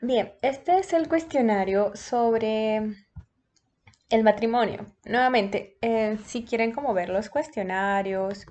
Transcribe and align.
Bien, 0.00 0.32
este 0.42 0.78
es 0.78 0.92
el 0.92 1.08
cuestionario 1.08 1.94
sobre 1.94 2.76
el 4.10 4.22
matrimonio. 4.24 4.86
Nuevamente, 5.04 5.78
eh, 5.82 6.18
si 6.24 6.44
quieren 6.44 6.72
como 6.72 6.94
ver 6.94 7.08
los 7.08 7.30
cuestionarios 7.30 8.46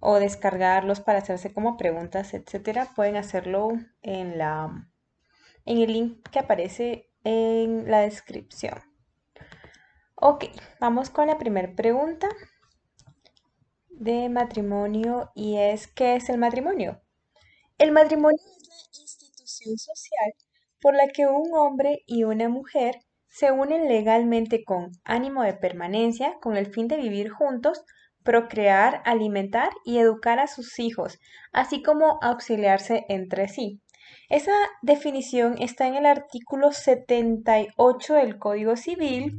o 0.00 0.16
descargarlos 0.18 1.00
para 1.00 1.18
hacerse 1.18 1.52
como 1.52 1.76
preguntas, 1.76 2.34
etcétera, 2.34 2.88
pueden 2.94 3.16
hacerlo 3.16 3.70
en 4.02 4.38
la 4.38 4.88
en 5.66 5.78
el 5.78 5.92
link 5.92 6.28
que 6.30 6.38
aparece 6.38 7.10
en 7.24 7.90
la 7.90 8.00
descripción. 8.00 8.80
Ok, 10.16 10.44
vamos 10.80 11.08
con 11.08 11.28
la 11.28 11.38
primera 11.38 11.74
pregunta 11.74 12.28
de 13.90 14.28
matrimonio 14.30 15.30
y 15.34 15.56
es 15.58 15.86
¿qué 15.88 16.16
es 16.16 16.28
el 16.30 16.38
matrimonio? 16.38 17.02
El 17.78 17.92
matrimonio 17.92 18.38
es 18.38 18.68
la 18.68 19.02
institución 19.02 19.78
social 19.78 20.32
por 20.80 20.94
la 20.94 21.08
que 21.08 21.26
un 21.26 21.50
hombre 21.54 22.02
y 22.06 22.24
una 22.24 22.48
mujer 22.48 22.96
se 23.28 23.52
unen 23.52 23.88
legalmente 23.88 24.64
con 24.64 24.90
ánimo 25.04 25.42
de 25.42 25.54
permanencia, 25.54 26.36
con 26.40 26.56
el 26.56 26.66
fin 26.66 26.88
de 26.88 26.96
vivir 26.96 27.30
juntos, 27.30 27.84
procrear, 28.22 29.02
alimentar 29.04 29.70
y 29.84 29.98
educar 29.98 30.38
a 30.38 30.46
sus 30.46 30.78
hijos, 30.78 31.18
así 31.52 31.82
como 31.82 32.18
auxiliarse 32.22 33.04
entre 33.08 33.48
sí. 33.48 33.80
Esa 34.28 34.52
definición 34.82 35.56
está 35.58 35.86
en 35.86 35.94
el 35.94 36.06
artículo 36.06 36.72
78 36.72 38.14
del 38.14 38.38
Código 38.38 38.76
Civil 38.76 39.38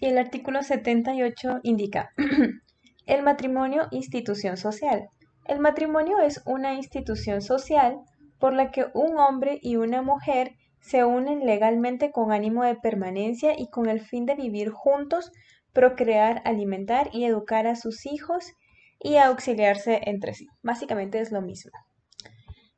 y 0.00 0.06
el 0.06 0.18
artículo 0.18 0.62
78 0.62 1.60
indica 1.62 2.12
el 3.06 3.22
matrimonio 3.22 3.88
institución 3.90 4.56
social. 4.56 5.08
El 5.46 5.60
matrimonio 5.60 6.20
es 6.20 6.42
una 6.46 6.74
institución 6.74 7.40
social 7.40 8.00
por 8.38 8.52
la 8.52 8.70
que 8.70 8.86
un 8.94 9.18
hombre 9.18 9.58
y 9.62 9.76
una 9.76 10.02
mujer 10.02 10.52
se 10.80 11.04
unen 11.04 11.44
legalmente 11.44 12.12
con 12.12 12.32
ánimo 12.32 12.62
de 12.62 12.76
permanencia 12.76 13.58
y 13.58 13.68
con 13.68 13.88
el 13.88 14.00
fin 14.00 14.24
de 14.26 14.36
vivir 14.36 14.70
juntos, 14.70 15.32
procrear, 15.72 16.42
alimentar 16.44 17.10
y 17.12 17.24
educar 17.24 17.66
a 17.66 17.76
sus 17.76 18.06
hijos 18.06 18.52
y 19.00 19.16
auxiliarse 19.16 20.00
entre 20.04 20.34
sí. 20.34 20.46
Básicamente 20.62 21.20
es 21.20 21.32
lo 21.32 21.42
mismo. 21.42 21.72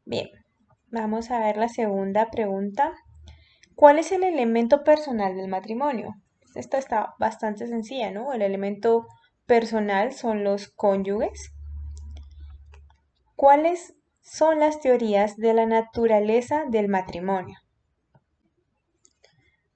Bien, 0.04 0.28
vamos 0.90 1.30
a 1.30 1.38
ver 1.38 1.58
la 1.58 1.68
segunda 1.68 2.30
pregunta. 2.30 2.92
¿Cuál 3.74 3.98
es 3.98 4.10
el 4.10 4.24
elemento 4.24 4.84
personal 4.84 5.36
del 5.36 5.48
matrimonio? 5.48 6.14
Esta 6.54 6.78
está 6.78 7.14
bastante 7.18 7.66
sencilla, 7.66 8.10
¿no? 8.10 8.32
El 8.32 8.42
elemento 8.42 9.06
personal 9.46 10.12
son 10.12 10.44
los 10.44 10.68
cónyuges. 10.68 11.52
¿Cuáles 13.36 13.97
son 14.30 14.60
las 14.60 14.80
teorías 14.80 15.36
de 15.38 15.54
la 15.54 15.64
naturaleza 15.64 16.64
del 16.68 16.88
matrimonio? 16.88 17.58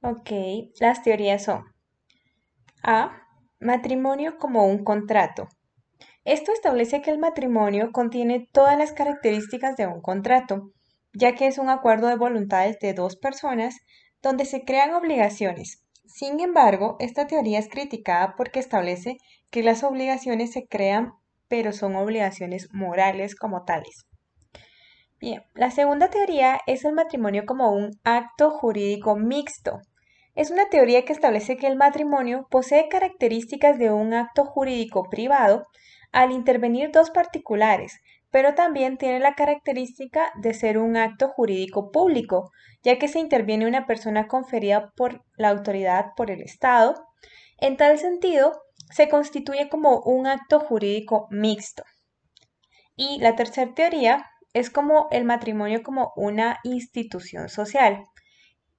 Ok, 0.03 0.31
las 0.79 1.03
teorías 1.03 1.45
son 1.45 1.65
A. 2.83 3.23
Matrimonio 3.61 4.37
como 4.39 4.67
un 4.67 4.85
contrato. 4.85 5.49
Esto 6.25 6.53
establece 6.53 7.01
que 7.01 7.11
el 7.11 7.19
matrimonio 7.19 7.93
contiene 7.93 8.49
todas 8.53 8.77
las 8.77 8.93
características 8.93 9.77
de 9.77 9.87
un 9.87 10.03
contrato, 10.03 10.73
ya 11.15 11.35
que 11.35 11.47
es 11.47 11.59
un 11.59 11.71
acuerdo 11.71 12.09
de 12.09 12.17
voluntades 12.17 12.79
de 12.79 12.93
dos 12.93 13.17
personas 13.17 13.77
donde 14.21 14.45
se 14.45 14.65
crean 14.65 14.93
obligaciones. 14.93 15.83
Sin 16.05 16.41
embargo, 16.41 16.97
esta 17.01 17.27
teoría 17.27 17.59
es 17.59 17.69
criticada 17.69 18.35
porque 18.37 18.61
establece 18.61 19.17
que 19.51 19.63
las 19.63 19.83
obligaciones 19.83 20.53
se 20.53 20.67
crean, 20.67 21.13
pero 21.49 21.73
son 21.73 21.97
obligaciones 21.97 22.69
morales 22.73 23.35
como 23.35 23.65
tales. 23.65 24.07
Bien, 25.23 25.45
la 25.55 25.71
segunda 25.71 26.11
teoría 26.11 26.59
es 26.67 26.85
el 26.85 26.95
matrimonio 26.95 27.47
como 27.47 27.71
un 27.71 27.93
acto 28.03 28.51
jurídico 28.51 29.15
mixto. 29.15 29.79
Es 30.35 30.51
una 30.51 30.69
teoría 30.69 31.05
que 31.05 31.13
establece 31.13 31.57
que 31.57 31.69
el 31.69 31.77
matrimonio 31.77 32.49
posee 32.51 32.89
características 32.89 33.79
de 33.79 33.93
un 33.93 34.15
acto 34.15 34.45
jurídico 34.45 35.09
privado 35.09 35.65
al 36.11 36.33
intervenir 36.33 36.91
dos 36.91 37.11
particulares, 37.11 38.01
pero 38.33 38.57
también 38.57 38.99
tiene 38.99 39.21
la 39.21 39.37
característica 39.37 40.33
de 40.41 40.55
ser 40.55 40.77
un 40.77 40.97
acto 40.97 41.29
jurídico 41.29 41.93
público, 41.93 42.51
ya 42.83 42.99
que 42.99 43.07
se 43.07 43.21
interviene 43.21 43.69
una 43.69 43.87
persona 43.87 44.27
conferida 44.27 44.91
por 44.97 45.23
la 45.37 45.51
autoridad 45.51 46.15
por 46.17 46.33
el 46.33 46.43
Estado. 46.43 46.95
En 47.59 47.77
tal 47.77 47.97
sentido, 48.01 48.61
se 48.91 49.09
constituye 49.09 49.69
como 49.69 50.01
un 50.01 50.27
acto 50.27 50.59
jurídico 50.59 51.29
mixto. 51.31 51.85
Y 52.97 53.21
la 53.21 53.37
tercera 53.37 53.73
teoría 53.73 54.27
es 54.55 54.71
como 54.71 55.09
el 55.11 55.25
matrimonio 55.25 55.83
como 55.83 56.13
una 56.17 56.59
institución 56.65 57.49
social, 57.49 58.07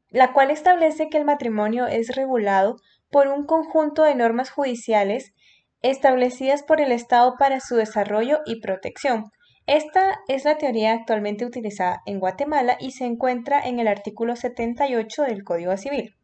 la 0.10 0.34
cual 0.34 0.52
establece 0.52 1.10
que 1.10 1.18
el 1.18 1.26
matrimonio 1.26 1.88
es 1.88 2.16
regulado 2.16 2.78
por 3.10 3.28
un 3.28 3.46
conjunto 3.46 4.04
de 4.04 4.16
normas 4.16 4.50
judiciales 4.50 5.34
establecidas 5.82 6.64
por 6.64 6.82
el 6.82 6.92
Estado 6.92 7.36
para 7.38 7.60
su 7.60 7.76
desarrollo 7.76 8.40
y 8.46 8.62
protección. 8.62 9.32
Esta 9.66 10.20
es 10.28 10.46
la 10.46 10.58
teoría 10.58 10.94
actualmente 10.94 11.46
utilizada 11.46 12.02
en 12.06 12.20
Guatemala 12.20 12.78
y 12.80 12.92
se 12.92 13.06
encuentra 13.06 13.62
en 13.62 13.80
el 13.80 13.88
artículo 13.88 14.36
78 14.36 15.24
del 15.24 15.44
Código 15.44 15.76
Civil. 15.78 16.16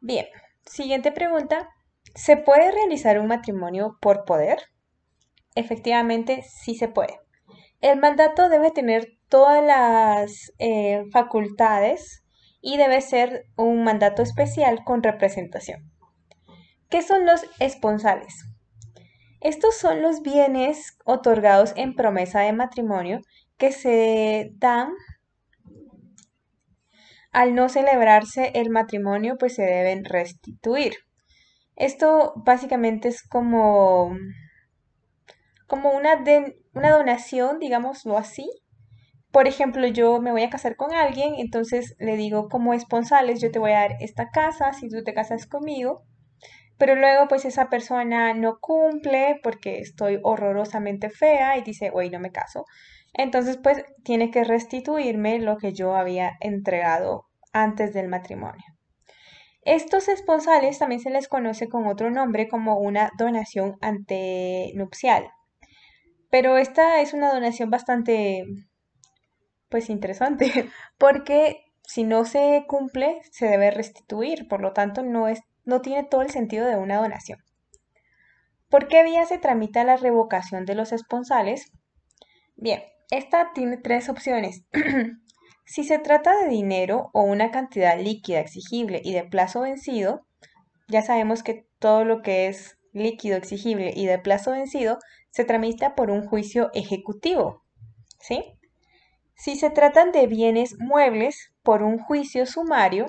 Bien, 0.00 0.26
siguiente 0.66 1.12
pregunta. 1.12 1.70
¿Se 2.14 2.36
puede 2.36 2.70
realizar 2.70 3.18
un 3.18 3.26
matrimonio 3.26 3.96
por 4.00 4.24
poder? 4.24 4.58
Efectivamente, 5.54 6.42
sí 6.42 6.74
se 6.74 6.88
puede. 6.88 7.23
El 7.84 8.00
mandato 8.00 8.48
debe 8.48 8.70
tener 8.70 9.18
todas 9.28 9.62
las 9.62 10.52
eh, 10.58 11.04
facultades 11.12 12.24
y 12.62 12.78
debe 12.78 13.02
ser 13.02 13.44
un 13.56 13.84
mandato 13.84 14.22
especial 14.22 14.84
con 14.84 15.02
representación. 15.02 15.92
¿Qué 16.88 17.02
son 17.02 17.26
los 17.26 17.44
esponsales? 17.58 18.46
Estos 19.42 19.76
son 19.76 20.00
los 20.00 20.22
bienes 20.22 20.96
otorgados 21.04 21.74
en 21.76 21.94
promesa 21.94 22.40
de 22.40 22.54
matrimonio 22.54 23.20
que 23.58 23.70
se 23.70 24.52
dan 24.54 24.88
al 27.32 27.54
no 27.54 27.68
celebrarse 27.68 28.52
el 28.54 28.70
matrimonio, 28.70 29.36
pues 29.38 29.56
se 29.56 29.62
deben 29.62 30.06
restituir. 30.06 30.94
Esto 31.76 32.32
básicamente 32.46 33.08
es 33.08 33.22
como 33.22 34.16
como 35.74 35.90
una, 35.90 36.22
una 36.72 36.90
donación, 36.92 37.58
digámoslo 37.58 38.16
así. 38.16 38.48
Por 39.32 39.48
ejemplo, 39.48 39.88
yo 39.88 40.20
me 40.20 40.30
voy 40.30 40.44
a 40.44 40.48
casar 40.48 40.76
con 40.76 40.94
alguien, 40.94 41.34
entonces 41.38 41.96
le 41.98 42.16
digo 42.16 42.48
como 42.48 42.74
esponsales, 42.74 43.40
yo 43.40 43.50
te 43.50 43.58
voy 43.58 43.72
a 43.72 43.80
dar 43.80 43.96
esta 43.98 44.30
casa 44.30 44.72
si 44.72 44.88
tú 44.88 45.02
te 45.02 45.14
casas 45.14 45.46
conmigo. 45.46 46.04
Pero 46.78 46.94
luego 46.94 47.26
pues 47.26 47.44
esa 47.44 47.70
persona 47.70 48.34
no 48.34 48.58
cumple 48.60 49.40
porque 49.42 49.80
estoy 49.80 50.20
horrorosamente 50.22 51.10
fea 51.10 51.58
y 51.58 51.62
dice, 51.62 51.90
oye, 51.92 52.10
no 52.10 52.20
me 52.20 52.30
caso. 52.30 52.66
Entonces 53.12 53.58
pues 53.60 53.84
tiene 54.04 54.30
que 54.30 54.44
restituirme 54.44 55.40
lo 55.40 55.56
que 55.56 55.72
yo 55.72 55.96
había 55.96 56.36
entregado 56.40 57.26
antes 57.52 57.92
del 57.94 58.06
matrimonio. 58.06 58.64
Estos 59.62 60.06
esponsales 60.06 60.78
también 60.78 61.00
se 61.00 61.10
les 61.10 61.26
conoce 61.26 61.68
con 61.68 61.88
otro 61.88 62.12
nombre 62.12 62.46
como 62.46 62.78
una 62.78 63.10
donación 63.18 63.76
antenupcial. 63.80 65.32
Pero 66.34 66.58
esta 66.58 67.00
es 67.00 67.12
una 67.12 67.32
donación 67.32 67.70
bastante, 67.70 68.44
pues 69.68 69.88
interesante, 69.88 70.50
porque 70.98 71.66
si 71.84 72.02
no 72.02 72.24
se 72.24 72.64
cumple, 72.66 73.20
se 73.30 73.46
debe 73.46 73.70
restituir, 73.70 74.48
por 74.48 74.60
lo 74.60 74.72
tanto 74.72 75.04
no, 75.04 75.28
es, 75.28 75.42
no 75.64 75.80
tiene 75.80 76.02
todo 76.02 76.22
el 76.22 76.30
sentido 76.30 76.66
de 76.66 76.74
una 76.74 76.96
donación. 76.96 77.38
¿Por 78.68 78.88
qué 78.88 79.04
vía 79.04 79.24
se 79.26 79.38
tramita 79.38 79.84
la 79.84 79.96
revocación 79.96 80.64
de 80.64 80.74
los 80.74 80.90
esponsales? 80.90 81.70
Bien, 82.56 82.82
esta 83.12 83.52
tiene 83.54 83.76
tres 83.76 84.08
opciones. 84.08 84.64
si 85.66 85.84
se 85.84 86.00
trata 86.00 86.36
de 86.36 86.48
dinero 86.48 87.10
o 87.12 87.22
una 87.22 87.52
cantidad 87.52 87.96
líquida 87.96 88.40
exigible 88.40 89.00
y 89.04 89.12
de 89.12 89.22
plazo 89.22 89.60
vencido, 89.60 90.26
ya 90.88 91.02
sabemos 91.02 91.44
que 91.44 91.68
todo 91.78 92.04
lo 92.04 92.22
que 92.22 92.48
es 92.48 92.76
líquido 92.94 93.36
exigible 93.36 93.92
y 93.94 94.06
de 94.06 94.18
plazo 94.18 94.52
vencido 94.52 94.98
se 95.30 95.44
tramita 95.44 95.94
por 95.94 96.10
un 96.10 96.26
juicio 96.26 96.70
ejecutivo. 96.72 97.64
¿sí? 98.20 98.58
Si 99.34 99.56
se 99.56 99.68
tratan 99.68 100.12
de 100.12 100.26
bienes 100.26 100.76
muebles, 100.78 101.52
por 101.62 101.82
un 101.82 101.98
juicio 101.98 102.46
sumario, 102.46 103.06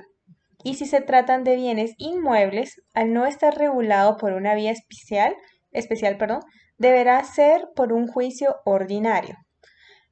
y 0.64 0.74
si 0.74 0.86
se 0.88 1.02
tratan 1.02 1.44
de 1.44 1.56
bienes 1.56 1.94
inmuebles, 1.98 2.82
al 2.94 3.14
no 3.14 3.26
estar 3.26 3.56
regulado 3.56 4.18
por 4.18 4.34
una 4.34 4.56
vía 4.56 4.72
especial, 4.72 5.36
especial, 5.72 6.18
perdón, 6.18 6.42
deberá 6.78 7.24
ser 7.24 7.68
por 7.76 7.94
un 7.94 8.08
juicio 8.08 8.56
ordinario. 8.66 9.38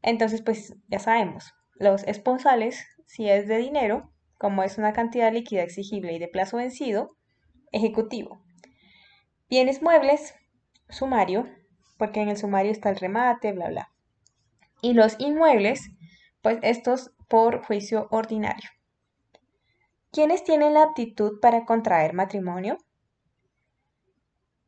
Entonces, 0.04 0.44
pues 0.44 0.76
ya 0.88 1.00
sabemos, 1.00 1.54
los 1.76 2.04
esponsales, 2.04 2.86
si 3.08 3.30
es 3.30 3.48
de 3.48 3.58
dinero, 3.58 4.12
como 4.38 4.62
es 4.62 4.78
una 4.78 4.94
cantidad 4.94 5.31
líquida 5.31 5.64
exigible 5.64 6.14
y 6.14 6.19
de 6.19 6.28
plazo 6.28 6.58
vencido, 6.58 7.16
ejecutivo. 7.72 8.43
Bienes 9.54 9.84
muebles, 9.84 10.34
sumario, 10.90 11.48
porque 12.00 12.22
en 12.22 12.30
el 12.30 12.38
sumario 12.38 12.72
está 12.72 12.90
el 12.90 12.96
remate, 12.96 13.52
bla, 13.52 13.68
bla. 13.68 13.92
Y 14.82 14.94
los 14.94 15.16
inmuebles, 15.20 15.92
pues 16.42 16.58
estos 16.64 17.12
por 17.30 17.64
juicio 17.64 18.08
ordinario. 18.10 18.68
¿Quiénes 20.12 20.44
tienen 20.44 20.74
la 20.74 20.82
aptitud 20.82 21.40
para 21.40 21.66
contraer 21.66 22.16
matrimonio? 22.16 22.80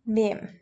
Bien. 0.03 0.61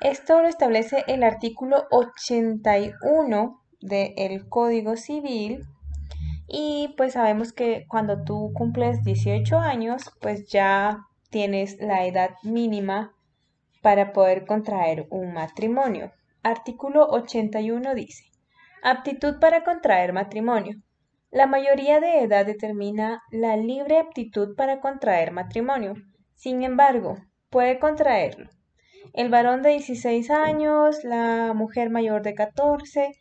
Esto 0.00 0.40
lo 0.40 0.48
establece 0.48 1.04
el 1.08 1.22
artículo 1.22 1.88
81 1.90 3.62
del 3.82 4.48
Código 4.48 4.96
Civil 4.96 5.66
y 6.48 6.94
pues 6.96 7.12
sabemos 7.12 7.52
que 7.52 7.84
cuando 7.86 8.24
tú 8.24 8.50
cumples 8.54 9.04
18 9.04 9.58
años, 9.58 10.10
pues 10.22 10.48
ya 10.48 11.06
tienes 11.32 11.80
la 11.80 12.06
edad 12.06 12.36
mínima 12.44 13.12
para 13.82 14.12
poder 14.12 14.46
contraer 14.46 15.08
un 15.10 15.32
matrimonio. 15.32 16.12
Artículo 16.44 17.08
81 17.08 17.96
dice, 17.96 18.22
aptitud 18.84 19.40
para 19.40 19.64
contraer 19.64 20.12
matrimonio. 20.12 20.76
La 21.32 21.46
mayoría 21.46 21.98
de 21.98 22.22
edad 22.22 22.46
determina 22.46 23.20
la 23.32 23.56
libre 23.56 23.98
aptitud 23.98 24.54
para 24.54 24.78
contraer 24.78 25.32
matrimonio. 25.32 25.94
Sin 26.36 26.62
embargo, 26.62 27.16
puede 27.50 27.80
contraerlo 27.80 28.48
el 29.12 29.28
varón 29.28 29.62
de 29.62 29.70
16 29.70 30.30
años, 30.30 31.04
la 31.04 31.52
mujer 31.54 31.90
mayor 31.90 32.22
de 32.22 32.34
14, 32.34 33.12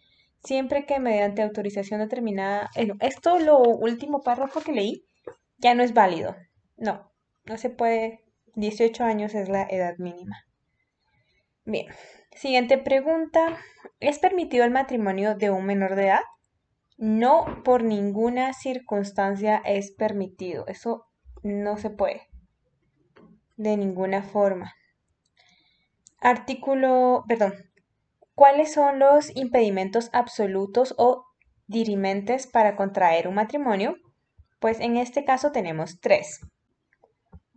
siempre 0.43 0.85
que 0.85 0.99
mediante 0.99 1.41
autorización 1.41 1.99
determinada. 1.99 2.69
Esto, 2.99 3.39
lo 3.39 3.59
último 3.59 4.21
párrafo 4.21 4.61
que 4.61 4.71
leí, 4.71 5.05
ya 5.57 5.75
no 5.75 5.83
es 5.83 5.93
válido. 5.93 6.35
No, 6.77 7.10
no 7.45 7.57
se 7.57 7.69
puede. 7.69 8.23
18 8.55 9.03
años 9.03 9.33
es 9.33 9.49
la 9.49 9.63
edad 9.63 9.97
mínima. 9.97 10.45
Bien, 11.63 11.87
siguiente 12.35 12.77
pregunta. 12.77 13.57
¿Es 13.99 14.19
permitido 14.19 14.65
el 14.65 14.71
matrimonio 14.71 15.35
de 15.35 15.51
un 15.51 15.65
menor 15.65 15.95
de 15.95 16.07
edad? 16.07 16.21
No, 16.97 17.63
por 17.63 17.83
ninguna 17.83 18.53
circunstancia 18.53 19.61
es 19.65 19.91
permitido. 19.91 20.67
Eso 20.67 21.05
no 21.43 21.77
se 21.77 21.89
puede. 21.89 22.27
De 23.55 23.77
ninguna 23.77 24.23
forma. 24.23 24.73
Artículo, 26.19 27.23
perdón. 27.27 27.53
¿Cuáles 28.35 28.73
son 28.73 28.99
los 28.99 29.35
impedimentos 29.35 30.09
absolutos 30.13 30.95
o 30.97 31.25
dirimentes 31.67 32.47
para 32.47 32.75
contraer 32.75 33.27
un 33.27 33.35
matrimonio? 33.35 33.95
Pues 34.59 34.79
en 34.79 34.97
este 34.97 35.25
caso 35.25 35.51
tenemos 35.51 35.99
tres. 35.99 36.41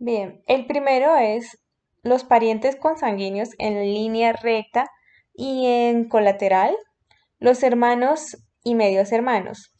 Bien, 0.05 0.43
el 0.45 0.67
primero 0.67 1.17
es 1.17 1.57
los 2.03 2.23
parientes 2.23 2.75
consanguíneos 2.75 3.49
en 3.57 3.81
línea 3.81 4.33
recta 4.33 4.87
y 5.33 5.65
en 5.65 6.07
colateral, 6.07 6.77
los 7.39 7.63
hermanos 7.63 8.37
y 8.63 8.75
medios 8.75 9.11
hermanos, 9.11 9.73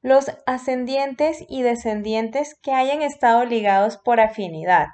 los 0.00 0.30
ascendientes 0.46 1.44
y 1.48 1.62
descendientes 1.62 2.54
que 2.62 2.70
hayan 2.70 3.02
estado 3.02 3.44
ligados 3.44 3.96
por 3.96 4.20
afinidad, 4.20 4.86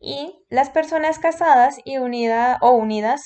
y 0.00 0.42
las 0.48 0.70
personas 0.70 1.18
casadas 1.18 1.76
y 1.84 1.98
unida, 1.98 2.56
o 2.62 2.70
unidas 2.70 3.20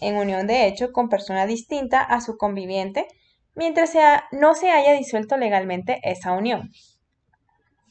en 0.00 0.16
unión 0.16 0.46
de 0.46 0.66
hecho 0.66 0.92
con 0.92 1.10
persona 1.10 1.44
distinta 1.44 2.00
a 2.00 2.22
su 2.22 2.38
conviviente 2.38 3.06
mientras 3.54 3.90
sea, 3.90 4.24
no 4.32 4.54
se 4.54 4.70
haya 4.70 4.94
disuelto 4.94 5.36
legalmente 5.36 6.00
esa 6.04 6.32
unión. 6.32 6.70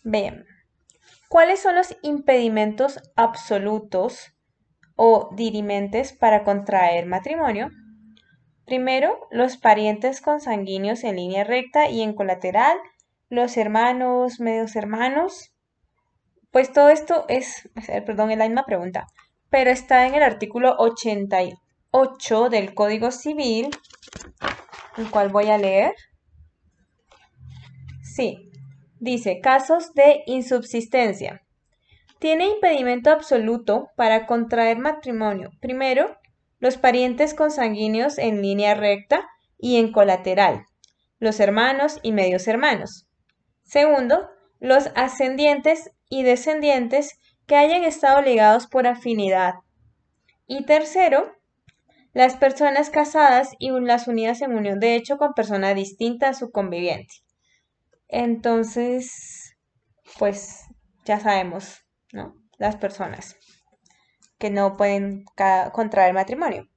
Bien, 0.02 0.44
¿cuáles 1.30 1.62
son 1.62 1.76
los 1.76 1.96
impedimentos 2.02 3.00
absolutos 3.16 4.34
o 4.96 5.30
dirimentes 5.36 6.14
para 6.14 6.44
contraer 6.44 7.06
matrimonio? 7.06 7.70
Primero, 8.66 9.28
los 9.32 9.58
parientes 9.58 10.22
consanguíneos 10.22 11.04
en 11.04 11.16
línea 11.16 11.44
recta 11.44 11.90
y 11.90 12.02
en 12.02 12.14
colateral, 12.14 12.78
los 13.30 13.56
hermanos, 13.58 14.40
medios 14.40 14.76
hermanos, 14.76 15.54
pues 16.52 16.74
todo 16.74 16.90
esto 16.90 17.26
es, 17.28 17.70
perdón, 18.06 18.32
es 18.32 18.38
la 18.38 18.46
misma 18.46 18.66
pregunta, 18.66 19.08
pero 19.50 19.70
está 19.70 20.08
en 20.08 20.16
el 20.16 20.24
artículo 20.24 20.76
88 20.80 22.50
del 22.50 22.74
Código 22.74 23.12
Civil, 23.12 23.70
el 24.98 25.10
cual 25.12 25.30
voy 25.30 25.50
a 25.50 25.58
leer. 25.58 25.94
Sí, 28.02 28.47
dice, 29.00 29.40
casos 29.42 29.94
de 29.94 30.24
insubsistencia. 30.26 31.44
Tiene 32.20 32.48
impedimento 32.48 33.12
absoluto 33.12 33.90
para 33.96 34.26
contraer 34.26 34.80
matrimonio. 34.80 35.52
Primero, 35.60 36.18
los 36.60 36.78
parientes 36.78 37.34
consanguíneos 37.34 38.18
en 38.18 38.42
línea 38.42 38.74
recta 38.74 39.28
y 39.60 39.78
en 39.78 39.92
colateral, 39.92 40.66
los 41.20 41.40
hermanos 41.40 42.00
y 42.02 42.12
medios 42.12 42.48
hermanos. 42.48 43.08
Segundo, 43.64 44.30
los 44.60 44.90
ascendientes 44.96 45.92
y 46.10 46.24
descendientes 46.24 47.20
que 47.46 47.56
hayan 47.56 47.84
estado 47.84 48.22
ligados 48.22 48.68
por 48.68 48.88
afinidad. 48.88 49.56
Y 50.48 50.66
tercero, 50.66 51.34
las 52.14 52.36
personas 52.36 52.90
casadas 52.90 53.52
y 53.60 53.70
las 53.70 54.08
unidas 54.08 54.42
en 54.42 54.56
unión 54.56 54.80
de 54.80 54.96
hecho 54.96 55.18
con 55.18 55.34
persona 55.34 55.74
distinta 55.74 56.30
a 56.30 56.34
su 56.34 56.52
conviviente. 56.52 57.27
Entonces, 58.10 59.58
pues 60.18 60.64
ya 61.06 61.20
sabemos, 61.20 61.82
¿no? 62.14 62.36
Las 62.58 62.76
personas 62.78 63.36
que 64.38 64.50
no 64.50 64.78
pueden 64.78 65.26
contraer 65.74 66.14
matrimonio. 66.14 66.68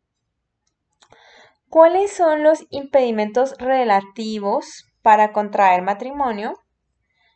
¿Cuáles 1.69 2.12
son 2.12 2.43
los 2.43 2.67
impedimentos 2.71 3.55
relativos 3.59 4.87
para 5.03 5.32
contraer 5.32 5.82
matrimonio? 5.82 6.55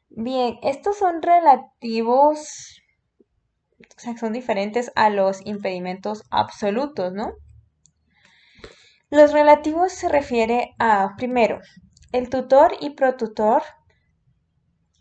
Bien, 0.09 0.59
estos 0.63 0.99
son 0.99 1.23
relativos, 1.23 2.81
o 3.97 4.01
sea, 4.01 4.17
son 4.17 4.33
diferentes 4.33 4.91
a 4.97 5.11
los 5.11 5.45
impedimentos 5.47 6.25
absolutos, 6.31 7.13
¿no? 7.13 7.35
Los 9.11 9.33
relativos 9.33 9.93
se 9.93 10.09
refiere 10.09 10.75
a, 10.79 11.15
primero, 11.17 11.61
el 12.13 12.29
tutor 12.31 12.75
y 12.81 12.91
protutor 12.91 13.63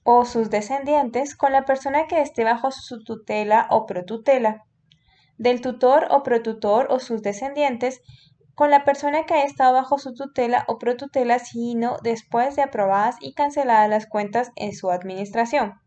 o 0.03 0.25
sus 0.25 0.50
descendientes 0.50 1.35
con 1.35 1.51
la 1.51 1.65
persona 1.65 2.07
que 2.07 2.21
esté 2.21 2.44
bajo 2.44 2.71
su 2.71 3.03
tutela 3.03 3.67
o 3.69 3.85
protutela, 3.85 4.65
del 5.38 5.61
tutor 5.61 6.07
o 6.11 6.23
protutor 6.23 6.88
o 6.89 7.00
sus 7.00 7.21
descendientes 7.21 8.01
con 8.55 8.69
la 8.69 8.83
persona 8.83 9.25
que 9.25 9.33
haya 9.33 9.45
estado 9.45 9.73
bajo 9.73 9.97
su 9.97 10.13
tutela 10.13 10.65
o 10.67 10.77
protutela, 10.77 11.39
sino 11.39 11.97
después 12.04 12.56
de 12.56 12.61
aprobadas 12.61 13.16
y 13.19 13.33
canceladas 13.33 13.89
las 13.89 14.06
cuentas 14.06 14.51
en 14.56 14.73
su 14.73 14.92
administración. 14.92 15.80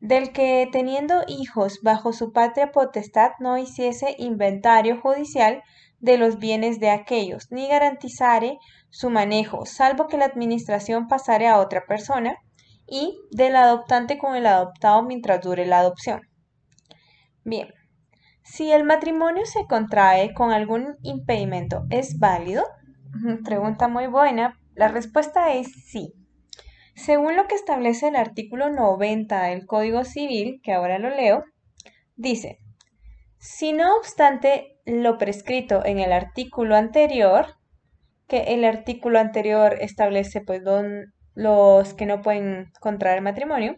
Del 0.00 0.32
que 0.32 0.68
teniendo 0.70 1.22
hijos 1.28 1.80
bajo 1.82 2.12
su 2.12 2.32
patria 2.32 2.72
potestad 2.72 3.30
no 3.38 3.56
hiciese 3.56 4.16
inventario 4.18 5.00
judicial 5.00 5.62
de 6.00 6.18
los 6.18 6.38
bienes 6.38 6.80
de 6.80 6.90
aquellos, 6.90 7.52
ni 7.52 7.68
garantizare 7.68 8.58
su 8.90 9.08
manejo, 9.08 9.64
salvo 9.64 10.08
que 10.08 10.18
la 10.18 10.24
administración 10.24 11.06
pasare 11.06 11.46
a 11.46 11.60
otra 11.60 11.86
persona, 11.86 12.36
y 12.86 13.18
del 13.30 13.56
adoptante 13.56 14.18
con 14.18 14.36
el 14.36 14.46
adoptado 14.46 15.02
mientras 15.02 15.40
dure 15.40 15.66
la 15.66 15.78
adopción. 15.78 16.20
Bien, 17.44 17.68
si 18.44 18.72
el 18.72 18.84
matrimonio 18.84 19.46
se 19.46 19.66
contrae 19.66 20.34
con 20.34 20.50
algún 20.50 20.96
impedimento, 21.02 21.84
¿es 21.90 22.18
válido? 22.18 22.64
Pregunta 23.44 23.88
muy 23.88 24.06
buena. 24.06 24.58
La 24.74 24.88
respuesta 24.88 25.52
es 25.54 25.68
sí. 25.86 26.12
Según 26.94 27.36
lo 27.36 27.46
que 27.46 27.54
establece 27.54 28.08
el 28.08 28.16
artículo 28.16 28.70
90 28.70 29.44
del 29.44 29.66
Código 29.66 30.04
Civil, 30.04 30.60
que 30.62 30.72
ahora 30.72 30.98
lo 30.98 31.10
leo, 31.10 31.44
dice, 32.16 32.58
si 33.38 33.72
no 33.72 33.96
obstante 33.96 34.78
lo 34.84 35.18
prescrito 35.18 35.84
en 35.84 35.98
el 35.98 36.12
artículo 36.12 36.76
anterior, 36.76 37.46
que 38.28 38.54
el 38.54 38.64
artículo 38.64 39.18
anterior 39.18 39.76
establece 39.80 40.40
pues 40.40 40.62
los 41.34 41.94
que 41.94 42.06
no 42.06 42.22
pueden 42.22 42.72
contraer 42.80 43.22
matrimonio, 43.22 43.76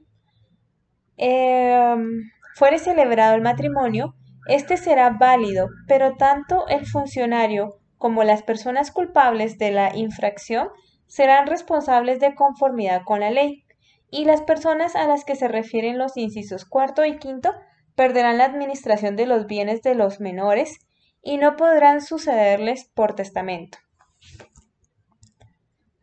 em, 1.16 2.22
fuere 2.54 2.78
celebrado 2.78 3.34
el 3.34 3.42
matrimonio, 3.42 4.14
este 4.46 4.76
será 4.76 5.10
válido, 5.10 5.68
pero 5.88 6.16
tanto 6.16 6.66
el 6.68 6.86
funcionario 6.86 7.78
como 7.98 8.24
las 8.24 8.42
personas 8.42 8.90
culpables 8.90 9.58
de 9.58 9.70
la 9.70 9.96
infracción 9.96 10.68
serán 11.06 11.46
responsables 11.46 12.20
de 12.20 12.34
conformidad 12.34 13.02
con 13.04 13.20
la 13.20 13.30
ley, 13.30 13.64
y 14.10 14.24
las 14.24 14.42
personas 14.42 14.94
a 14.94 15.06
las 15.06 15.24
que 15.24 15.34
se 15.34 15.48
refieren 15.48 15.98
los 15.98 16.16
incisos 16.16 16.64
cuarto 16.64 17.04
y 17.04 17.18
quinto 17.18 17.52
perderán 17.96 18.38
la 18.38 18.44
administración 18.44 19.16
de 19.16 19.26
los 19.26 19.46
bienes 19.46 19.82
de 19.82 19.94
los 19.94 20.20
menores 20.20 20.78
y 21.22 21.38
no 21.38 21.56
podrán 21.56 22.00
sucederles 22.00 22.84
por 22.94 23.14
testamento. 23.14 23.78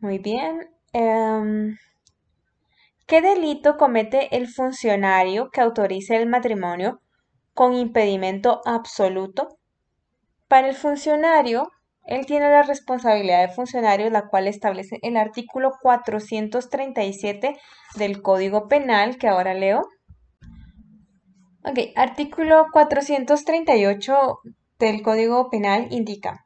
Muy 0.00 0.18
bien. 0.18 0.68
Em, 0.92 1.76
¿Qué 3.06 3.20
delito 3.20 3.76
comete 3.76 4.36
el 4.36 4.48
funcionario 4.48 5.50
que 5.50 5.60
autorice 5.60 6.16
el 6.16 6.28
matrimonio 6.28 7.00
con 7.54 7.74
impedimento 7.74 8.60
absoluto. 8.64 9.58
Para 10.48 10.68
el 10.68 10.74
funcionario, 10.74 11.70
Él 12.04 12.26
tiene 12.26 12.48
la 12.50 12.62
responsabilidad 12.62 13.46
de 13.46 13.54
funcionario, 13.54 14.10
la 14.10 14.28
cual 14.28 14.48
establece 14.48 14.98
el 15.02 15.16
artículo 15.16 15.72
437 15.80 17.56
del 17.96 18.22
Código 18.22 18.68
Penal, 18.68 19.18
que 19.18 19.28
ahora 19.28 19.54
leo. 19.54 19.82
Ok, 21.64 21.78
artículo 21.94 22.66
438 22.72 24.38
del 24.78 25.02
Código 25.02 25.48
Penal 25.48 25.86
indica, 25.90 26.44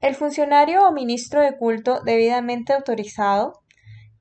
el 0.00 0.14
funcionario 0.14 0.86
o 0.86 0.92
ministro 0.92 1.42
de 1.42 1.56
culto 1.56 2.00
debidamente 2.02 2.72
autorizado 2.72 3.63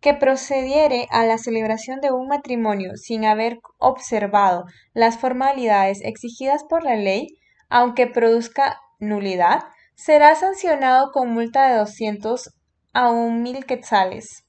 que 0.04 0.14
procediere 0.14 1.08
a 1.12 1.26
la 1.26 1.38
celebración 1.38 2.02
de 2.02 2.12
un 2.12 2.28
matrimonio 2.28 2.98
sin 2.98 3.24
haber 3.24 3.62
observado 3.78 4.66
las 4.94 5.18
formalidades 5.18 6.02
exigidas 6.02 6.66
por 6.66 6.84
la 6.84 6.98
ley, 6.98 7.40
aunque 7.70 8.08
produzca 8.08 8.82
nulidad, 9.00 9.64
será 9.96 10.36
sancionado 10.36 11.12
con 11.14 11.30
multa 11.30 11.70
de 11.70 11.78
200 11.78 12.54
a 12.92 13.14
1000 13.14 13.66
quetzales. 13.66 14.44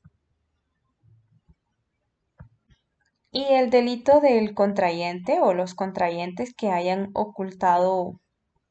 Y 3.30 3.44
el 3.44 3.70
delito 3.70 4.18
del 4.18 4.54
contrayente 4.54 5.38
o 5.40 5.54
los 5.54 5.76
contrayentes 5.76 6.52
que 6.52 6.72
hayan 6.72 7.10
ocultado 7.14 8.20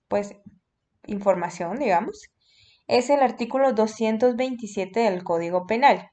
pues 0.09 0.35
información, 1.05 1.79
digamos, 1.79 2.23
es 2.87 3.09
el 3.09 3.21
artículo 3.21 3.71
227 3.71 4.99
del 4.99 5.23
Código 5.23 5.65
Penal. 5.65 6.09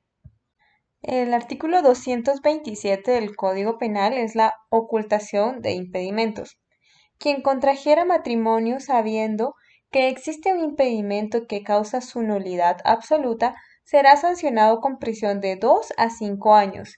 El 1.03 1.33
artículo 1.33 1.81
227 1.81 3.11
del 3.11 3.35
Código 3.35 3.79
Penal 3.79 4.13
es 4.13 4.35
la 4.35 4.55
ocultación 4.69 5.63
de 5.63 5.73
impedimentos. 5.73 6.59
Quien 7.19 7.41
contrajera 7.41 8.05
matrimonio 8.05 8.81
sabiendo 8.81 9.55
que 9.91 10.09
existe 10.09 10.53
un 10.53 10.61
impedimento 10.61 11.47
que 11.47 11.63
causa 11.63 12.03
su 12.03 12.23
nulidad 12.23 12.77
absoluta, 12.85 13.55
será 13.83 14.17
sancionado 14.19 14.81
con 14.81 14.99
prisión 14.99 15.41
de 15.41 15.57
2 15.57 15.95
a 15.97 16.11
5 16.11 16.55
años. 16.55 16.97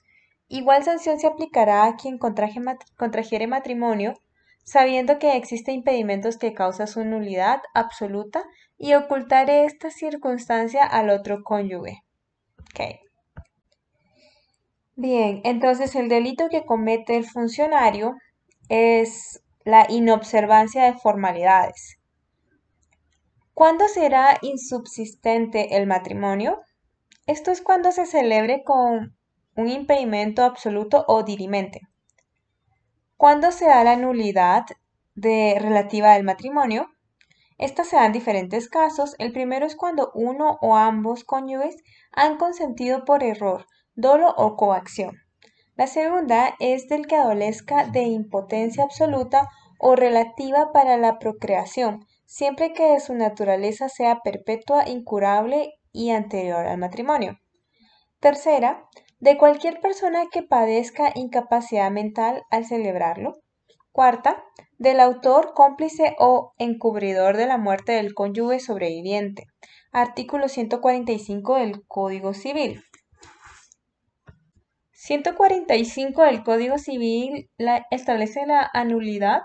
Igual 0.49 0.83
sanción 0.83 1.17
se 1.17 1.27
aplicará 1.27 1.85
a 1.85 1.95
quien 1.95 2.17
contrajere 2.17 3.47
matrimonio 3.47 4.15
sabiendo 4.65 5.17
que 5.17 5.37
existen 5.37 5.75
impedimentos 5.75 6.37
que 6.37 6.53
causa 6.53 6.87
su 6.87 7.05
nulidad 7.05 7.61
absoluta 7.73 8.43
y 8.77 8.95
ocultar 8.95 9.49
esta 9.49 9.91
circunstancia 9.91 10.83
al 10.83 11.09
otro 11.09 11.43
cónyuge. 11.43 12.03
Bien, 14.95 15.41
entonces 15.43 15.95
el 15.95 16.07
delito 16.07 16.49
que 16.49 16.65
comete 16.65 17.15
el 17.15 17.25
funcionario 17.25 18.15
es 18.69 19.43
la 19.65 19.87
inobservancia 19.89 20.83
de 20.83 20.93
formalidades. 20.93 21.97
¿Cuándo 23.55 23.87
será 23.87 24.37
insubsistente 24.43 25.77
el 25.77 25.87
matrimonio? 25.87 26.61
Esto 27.25 27.49
es 27.51 27.61
cuando 27.61 27.91
se 27.91 28.05
celebre 28.05 28.63
con 28.63 29.15
un 29.55 29.67
impedimento 29.67 30.43
absoluto 30.43 31.05
o 31.07 31.23
dirimente. 31.23 31.81
¿Cuándo 33.17 33.51
se 33.51 33.65
da 33.65 33.83
la 33.83 33.95
nulidad 33.95 34.65
de, 35.15 35.57
relativa 35.59 36.13
al 36.13 36.23
matrimonio? 36.23 36.89
Esta 37.57 37.83
se 37.83 37.95
da 37.95 38.05
en 38.05 38.11
diferentes 38.11 38.69
casos. 38.69 39.15
El 39.17 39.31
primero 39.31 39.65
es 39.65 39.75
cuando 39.75 40.11
uno 40.13 40.57
o 40.61 40.75
ambos 40.75 41.23
cónyuges 41.23 41.77
han 42.11 42.37
consentido 42.37 43.05
por 43.05 43.23
error, 43.23 43.65
dolo 43.95 44.33
o 44.37 44.55
coacción. 44.55 45.17
La 45.75 45.87
segunda 45.87 46.55
es 46.59 46.87
del 46.87 47.07
que 47.07 47.15
adolezca 47.15 47.87
de 47.87 48.03
impotencia 48.03 48.83
absoluta 48.83 49.49
o 49.79 49.95
relativa 49.95 50.71
para 50.71 50.97
la 50.97 51.19
procreación, 51.19 52.05
siempre 52.25 52.73
que 52.73 52.99
su 52.99 53.15
naturaleza 53.15 53.89
sea 53.89 54.19
perpetua, 54.23 54.87
incurable 54.87 55.73
y 55.91 56.11
anterior 56.11 56.65
al 56.65 56.77
matrimonio. 56.77 57.37
Tercera, 58.19 58.87
de 59.19 59.37
cualquier 59.37 59.79
persona 59.79 60.27
que 60.31 60.43
padezca 60.43 61.11
incapacidad 61.15 61.89
mental 61.91 62.43
al 62.49 62.65
celebrarlo. 62.65 63.33
Cuarta, 63.91 64.43
del 64.77 64.99
autor, 64.99 65.53
cómplice 65.53 66.15
o 66.19 66.53
encubridor 66.57 67.37
de 67.37 67.45
la 67.45 67.57
muerte 67.57 67.93
del 67.93 68.13
cónyuge 68.13 68.59
sobreviviente. 68.59 69.45
Artículo 69.91 70.49
145 70.49 71.55
del 71.55 71.85
Código 71.87 72.33
Civil. 72.33 72.83
145 75.05 76.23
del 76.23 76.43
Código 76.43 76.77
Civil 76.77 77.49
establece 77.91 78.45
la 78.45 78.69
anulidad 78.73 79.41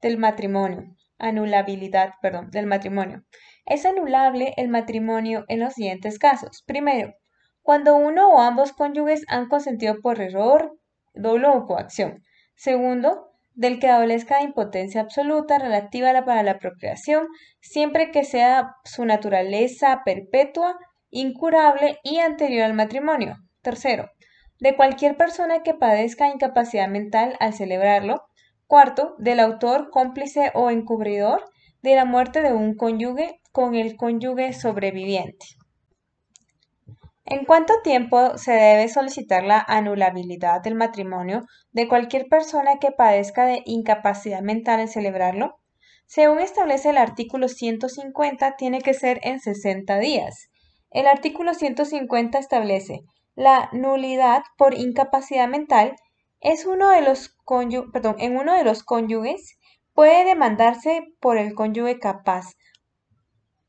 del 0.00 0.18
matrimonio 0.18 0.94
anulabilidad, 1.20 2.14
perdón, 2.22 2.50
del 2.50 2.66
matrimonio. 2.66 3.24
Es 3.66 3.84
anulable 3.84 4.54
el 4.56 4.68
matrimonio 4.68 5.44
en 5.48 5.60
los 5.60 5.74
siguientes 5.74 6.18
casos. 6.18 6.62
Primero, 6.66 7.14
cuando 7.62 7.96
uno 7.96 8.28
o 8.30 8.40
ambos 8.40 8.72
cónyuges 8.72 9.24
han 9.28 9.48
consentido 9.48 10.00
por 10.00 10.20
error, 10.20 10.78
doble 11.12 11.48
o 11.48 11.66
coacción. 11.66 12.22
Segundo, 12.56 13.32
del 13.52 13.78
que 13.78 13.88
adolezca 13.88 14.38
de 14.38 14.44
impotencia 14.44 15.00
absoluta 15.00 15.58
relativa 15.58 16.12
la, 16.12 16.24
para 16.24 16.42
la 16.42 16.58
procreación, 16.58 17.26
siempre 17.60 18.10
que 18.10 18.24
sea 18.24 18.76
su 18.84 19.04
naturaleza 19.04 20.02
perpetua, 20.04 20.78
incurable 21.10 21.98
y 22.02 22.18
anterior 22.18 22.64
al 22.64 22.74
matrimonio. 22.74 23.36
Tercero, 23.60 24.08
de 24.60 24.76
cualquier 24.76 25.16
persona 25.16 25.62
que 25.62 25.74
padezca 25.74 26.28
incapacidad 26.28 26.88
mental 26.88 27.36
al 27.40 27.54
celebrarlo, 27.54 28.26
Cuarto, 28.70 29.16
del 29.18 29.40
autor, 29.40 29.90
cómplice 29.90 30.52
o 30.54 30.70
encubridor 30.70 31.44
de 31.82 31.96
la 31.96 32.04
muerte 32.04 32.40
de 32.40 32.52
un 32.52 32.76
cónyuge 32.76 33.40
con 33.50 33.74
el 33.74 33.96
cónyuge 33.96 34.52
sobreviviente. 34.52 35.44
¿En 37.24 37.44
cuánto 37.44 37.74
tiempo 37.82 38.38
se 38.38 38.52
debe 38.52 38.88
solicitar 38.88 39.42
la 39.42 39.58
anulabilidad 39.66 40.60
del 40.62 40.76
matrimonio 40.76 41.42
de 41.72 41.88
cualquier 41.88 42.28
persona 42.28 42.78
que 42.80 42.92
padezca 42.92 43.44
de 43.44 43.62
incapacidad 43.64 44.40
mental 44.40 44.78
en 44.78 44.88
celebrarlo? 44.88 45.56
Según 46.06 46.38
establece 46.38 46.90
el 46.90 46.98
artículo 46.98 47.48
150, 47.48 48.54
tiene 48.56 48.80
que 48.82 48.94
ser 48.94 49.18
en 49.22 49.40
60 49.40 49.98
días. 49.98 50.48
El 50.90 51.08
artículo 51.08 51.54
150 51.54 52.38
establece 52.38 53.00
la 53.40 53.70
nulidad 53.72 54.42
por 54.58 54.74
incapacidad 54.74 55.48
mental 55.48 55.96
es 56.40 56.66
uno 56.66 56.90
de 56.90 57.00
los 57.00 57.38
perdón, 57.90 58.16
en 58.18 58.36
uno 58.36 58.54
de 58.54 58.64
los 58.64 58.82
cónyuges 58.82 59.58
puede 59.94 60.26
demandarse 60.26 61.14
por 61.20 61.38
el 61.38 61.54
cónyuge 61.54 61.98
capaz, 61.98 62.54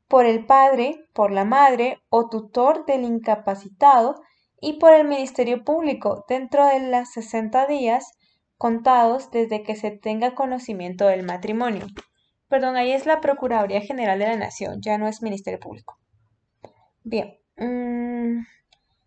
por 0.08 0.26
el 0.26 0.44
padre, 0.44 1.06
por 1.14 1.30
la 1.30 1.46
madre 1.46 2.02
o 2.10 2.28
tutor 2.28 2.84
del 2.84 3.04
incapacitado 3.04 4.20
y 4.60 4.74
por 4.74 4.92
el 4.92 5.08
Ministerio 5.08 5.64
Público 5.64 6.26
dentro 6.28 6.66
de 6.66 6.90
los 6.90 7.08
60 7.08 7.66
días 7.66 8.12
contados 8.58 9.30
desde 9.30 9.62
que 9.62 9.74
se 9.74 9.90
tenga 9.90 10.34
conocimiento 10.34 11.06
del 11.06 11.24
matrimonio. 11.24 11.86
Perdón, 12.48 12.76
ahí 12.76 12.92
es 12.92 13.06
la 13.06 13.22
Procuraduría 13.22 13.80
General 13.80 14.18
de 14.18 14.26
la 14.26 14.36
Nación, 14.36 14.82
ya 14.82 14.98
no 14.98 15.08
es 15.08 15.22
Ministerio 15.22 15.58
Público. 15.58 15.96
Bien. 17.02 17.38
Mm, 17.56 18.42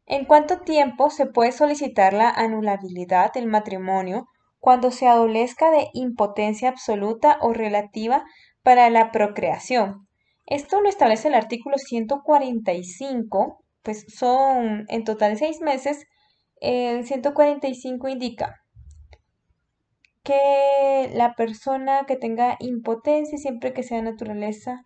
¿En 0.07 0.25
cuánto 0.25 0.59
tiempo 0.59 1.09
se 1.09 1.25
puede 1.25 1.51
solicitar 1.51 2.13
la 2.13 2.29
anulabilidad 2.29 3.33
del 3.33 3.47
matrimonio 3.47 4.27
cuando 4.59 4.91
se 4.91 5.07
adolezca 5.07 5.71
de 5.71 5.87
impotencia 5.93 6.69
absoluta 6.69 7.37
o 7.41 7.53
relativa 7.53 8.23
para 8.61 8.89
la 8.91 9.11
procreación? 9.11 10.07
Esto 10.45 10.79
lo 10.79 10.89
establece 10.89 11.29
el 11.29 11.33
artículo 11.33 11.77
145, 11.79 13.63
pues 13.81 14.05
son 14.07 14.85
en 14.89 15.03
total 15.03 15.37
seis 15.37 15.59
meses. 15.61 16.05
El 16.61 17.03
145 17.05 18.07
indica 18.07 18.61
que 20.21 21.09
la 21.13 21.33
persona 21.33 22.05
que 22.07 22.15
tenga 22.15 22.57
impotencia, 22.59 23.39
siempre 23.39 23.73
que 23.73 23.81
sea 23.81 24.03
naturaleza 24.03 24.85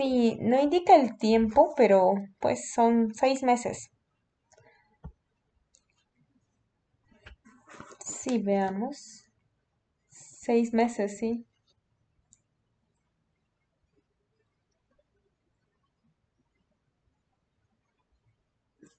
Sí, 0.00 0.38
no 0.40 0.58
indica 0.58 0.94
el 0.96 1.18
tiempo, 1.18 1.74
pero 1.76 2.14
pues 2.40 2.72
son 2.72 3.12
seis 3.12 3.42
meses. 3.42 3.90
Sí, 8.04 8.38
veamos. 8.38 9.24
Seis 10.10 10.72
meses, 10.74 11.18
sí. 11.18 11.46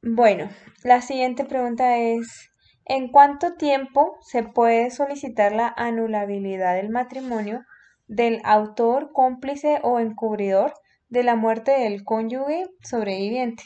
Bueno, 0.04 0.48
la 0.84 1.02
siguiente 1.02 1.44
pregunta 1.44 1.98
es, 1.98 2.52
¿en 2.86 3.08
cuánto 3.12 3.56
tiempo 3.56 4.16
se 4.22 4.44
puede 4.44 4.92
solicitar 4.92 5.54
la 5.54 5.74
anulabilidad 5.76 6.76
del 6.76 6.90
matrimonio 6.92 7.66
del 8.08 8.42
autor, 8.44 9.12
cómplice 9.12 9.80
o 9.82 10.00
encubridor 10.00 10.74
de 11.12 11.24
la 11.24 11.36
muerte 11.36 11.72
del 11.72 12.04
cónyuge 12.04 12.66
sobreviviente. 12.82 13.64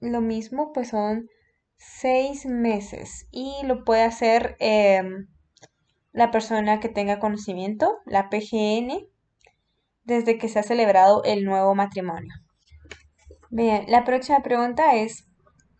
Lo 0.00 0.20
mismo, 0.20 0.72
pues 0.72 0.88
son 0.88 1.28
seis 1.76 2.46
meses 2.46 3.28
y 3.30 3.54
lo 3.64 3.84
puede 3.84 4.02
hacer 4.02 4.56
em, 4.58 5.28
la 6.12 6.30
persona 6.30 6.80
que 6.80 6.88
tenga 6.88 7.20
conocimiento, 7.20 7.98
la 8.06 8.30
PGN, 8.30 9.06
desde 10.04 10.38
que 10.38 10.48
se 10.48 10.58
ha 10.58 10.62
celebrado 10.62 11.22
el 11.24 11.44
nuevo 11.44 11.74
matrimonio. 11.74 12.32
Bien, 13.50 13.84
la 13.88 14.04
próxima 14.04 14.40
pregunta 14.40 14.94
es, 14.94 15.28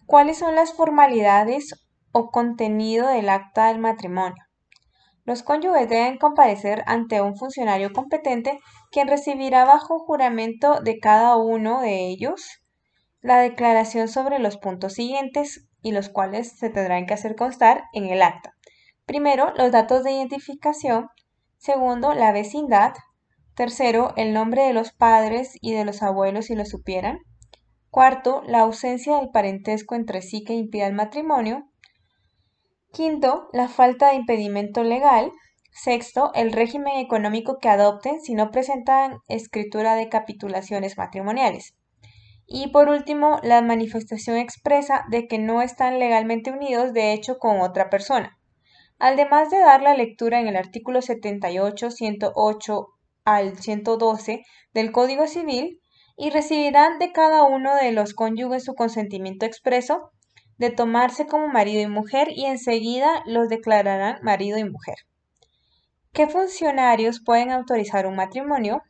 ¿cuáles 0.06 0.38
son 0.38 0.54
las 0.54 0.74
formalidades 0.74 1.86
o 2.12 2.30
contenido 2.30 3.08
del 3.08 3.30
acta 3.30 3.68
del 3.68 3.78
matrimonio? 3.78 4.43
Los 5.24 5.42
cónyuges 5.42 5.88
deben 5.88 6.18
comparecer 6.18 6.82
ante 6.86 7.20
un 7.20 7.36
funcionario 7.36 7.92
competente 7.92 8.58
quien 8.90 9.08
recibirá 9.08 9.64
bajo 9.64 9.98
juramento 9.98 10.80
de 10.80 10.98
cada 10.98 11.36
uno 11.36 11.80
de 11.80 12.08
ellos 12.08 12.60
la 13.24 13.38
declaración 13.38 14.08
sobre 14.08 14.38
los 14.38 14.58
puntos 14.58 14.92
siguientes 14.92 15.66
y 15.80 15.92
los 15.92 16.10
cuales 16.10 16.58
se 16.58 16.68
tendrán 16.68 17.06
que 17.06 17.14
hacer 17.14 17.36
constar 17.36 17.84
en 17.94 18.04
el 18.04 18.20
acta. 18.20 18.52
Primero, 19.06 19.54
los 19.56 19.72
datos 19.72 20.04
de 20.04 20.12
identificación. 20.12 21.08
Segundo, 21.56 22.12
la 22.12 22.32
vecindad. 22.32 22.92
Tercero, 23.54 24.12
el 24.16 24.34
nombre 24.34 24.64
de 24.64 24.74
los 24.74 24.92
padres 24.92 25.56
y 25.62 25.72
de 25.72 25.86
los 25.86 26.02
abuelos 26.02 26.46
si 26.46 26.54
lo 26.54 26.66
supieran. 26.66 27.18
Cuarto, 27.88 28.42
la 28.46 28.60
ausencia 28.60 29.16
del 29.16 29.30
parentesco 29.30 29.94
entre 29.94 30.20
sí 30.20 30.44
que 30.44 30.52
impida 30.52 30.86
el 30.86 30.92
matrimonio. 30.92 31.70
Quinto, 32.94 33.48
la 33.52 33.66
falta 33.66 34.10
de 34.10 34.14
impedimento 34.14 34.84
legal. 34.84 35.32
Sexto, 35.72 36.30
el 36.32 36.52
régimen 36.52 36.98
económico 36.98 37.58
que 37.58 37.68
adopten 37.68 38.20
si 38.20 38.34
no 38.34 38.52
presentan 38.52 39.18
escritura 39.26 39.96
de 39.96 40.08
capitulaciones 40.08 40.96
matrimoniales. 40.96 41.74
Y 42.46 42.68
por 42.68 42.88
último, 42.88 43.40
la 43.42 43.62
manifestación 43.62 44.36
expresa 44.36 45.04
de 45.10 45.26
que 45.26 45.40
no 45.40 45.60
están 45.60 45.98
legalmente 45.98 46.52
unidos 46.52 46.92
de 46.92 47.12
hecho 47.12 47.38
con 47.38 47.60
otra 47.62 47.90
persona. 47.90 48.38
Además 49.00 49.50
de 49.50 49.58
dar 49.58 49.82
la 49.82 49.94
lectura 49.94 50.40
en 50.40 50.46
el 50.46 50.54
artículo 50.54 51.02
78, 51.02 51.90
108 51.90 52.86
al 53.24 53.58
112 53.58 54.44
del 54.72 54.92
Código 54.92 55.26
Civil 55.26 55.80
y 56.16 56.30
recibirán 56.30 57.00
de 57.00 57.10
cada 57.10 57.42
uno 57.42 57.74
de 57.74 57.90
los 57.90 58.14
cónyuges 58.14 58.62
su 58.62 58.74
consentimiento 58.74 59.46
expreso 59.46 60.12
de 60.58 60.70
tomarse 60.70 61.26
como 61.26 61.48
marido 61.48 61.82
y 61.82 61.86
mujer 61.86 62.28
y 62.30 62.46
enseguida 62.46 63.22
los 63.26 63.48
declararán 63.48 64.18
marido 64.22 64.58
y 64.58 64.64
mujer. 64.64 64.96
¿Qué 66.12 66.28
funcionarios 66.28 67.20
pueden 67.24 67.50
autorizar 67.50 68.06
un 68.06 68.16
matrimonio? 68.16 68.82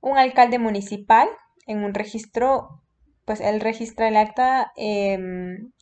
Un 0.00 0.16
alcalde 0.16 0.60
municipal 0.60 1.28
en 1.66 1.82
un 1.82 1.92
registro, 1.92 2.82
pues 3.24 3.40
él 3.40 3.60
registra 3.60 4.06
el 4.08 4.16
acta 4.16 4.72
em, 4.76 5.72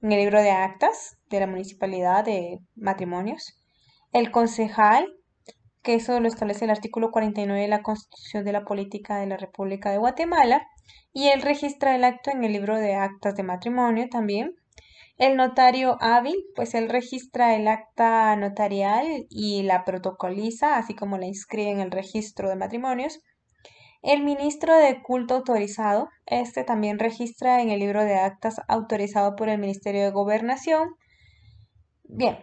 en 0.00 0.12
el 0.12 0.18
libro 0.18 0.40
de 0.40 0.50
actas 0.50 1.18
de 1.28 1.40
la 1.40 1.46
municipalidad 1.46 2.24
de 2.24 2.58
matrimonios. 2.74 3.60
El 4.12 4.30
concejal, 4.30 5.06
que 5.82 5.94
eso 5.94 6.18
lo 6.20 6.28
establece 6.28 6.64
el 6.64 6.70
artículo 6.70 7.10
49 7.10 7.60
de 7.60 7.68
la 7.68 7.82
Constitución 7.82 8.44
de 8.44 8.52
la 8.52 8.64
Política 8.64 9.18
de 9.18 9.26
la 9.26 9.36
República 9.36 9.90
de 9.90 9.98
Guatemala. 9.98 10.66
Y 11.12 11.28
él 11.28 11.42
registra 11.42 11.94
el 11.94 12.04
acto 12.04 12.30
en 12.30 12.44
el 12.44 12.52
libro 12.52 12.78
de 12.78 12.94
actas 12.94 13.36
de 13.36 13.42
matrimonio 13.42 14.08
también. 14.10 14.54
El 15.18 15.36
notario 15.36 15.96
hábil, 16.00 16.36
pues 16.54 16.74
él 16.74 16.90
registra 16.90 17.54
el 17.54 17.68
acta 17.68 18.36
notarial 18.36 19.26
y 19.30 19.62
la 19.62 19.84
protocoliza, 19.86 20.76
así 20.76 20.94
como 20.94 21.16
la 21.16 21.24
inscribe 21.24 21.70
en 21.70 21.80
el 21.80 21.90
registro 21.90 22.50
de 22.50 22.56
matrimonios. 22.56 23.20
El 24.02 24.22
ministro 24.22 24.76
de 24.76 25.02
culto 25.02 25.34
autorizado, 25.34 26.10
este 26.26 26.64
también 26.64 26.98
registra 26.98 27.62
en 27.62 27.70
el 27.70 27.80
libro 27.80 28.04
de 28.04 28.16
actas 28.16 28.60
autorizado 28.68 29.36
por 29.36 29.48
el 29.48 29.58
Ministerio 29.58 30.02
de 30.02 30.10
Gobernación. 30.10 30.90
Bien, 32.04 32.36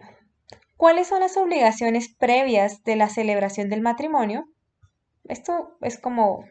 ¿cuáles 0.75 1.07
son 1.07 1.19
las 1.19 1.37
obligaciones 1.37 2.15
previas 2.17 2.81
de 2.83 2.95
la 2.95 3.07
celebración 3.07 3.69
del 3.69 3.81
matrimonio? 3.81 4.45
Esto 5.25 5.77
es 5.81 5.99
como, 5.99 6.43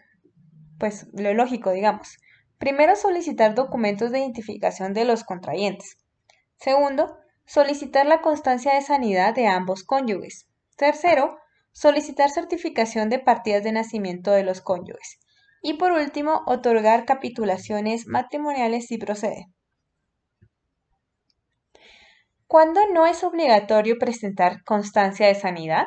pues, 0.78 1.08
lo 1.14 1.34
lógico, 1.34 1.72
digamos. 1.72 2.16
Primero, 2.58 2.94
solicitar 2.94 3.56
documentos 3.56 4.12
de 4.12 4.20
identificación 4.20 4.94
de 4.94 5.04
los 5.04 5.24
contrayentes. 5.24 5.96
Segundo, 6.62 7.18
solicitar 7.44 8.06
la 8.06 8.20
constancia 8.20 8.74
de 8.74 8.82
sanidad 8.82 9.34
de 9.34 9.48
ambos 9.48 9.82
cónyuges. 9.82 10.46
Tercero, 10.76 11.36
solicitar 11.72 12.30
certificación 12.30 13.08
de 13.08 13.18
partidas 13.18 13.64
de 13.64 13.72
nacimiento 13.72 14.30
de 14.30 14.44
los 14.44 14.60
cónyuges. 14.60 15.18
Y 15.60 15.74
por 15.74 15.90
último, 15.90 16.42
otorgar 16.46 17.04
capitulaciones 17.04 18.06
matrimoniales 18.06 18.86
si 18.86 18.96
procede. 18.96 19.46
¿Cuándo 22.46 22.80
no 22.92 23.06
es 23.06 23.24
obligatorio 23.24 23.98
presentar 23.98 24.62
constancia 24.62 25.26
de 25.26 25.34
sanidad? 25.34 25.86